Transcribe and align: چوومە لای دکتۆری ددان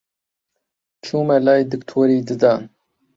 چوومە 1.05 1.37
لای 1.45 1.61
دکتۆری 1.71 2.17
ددان 2.27 2.61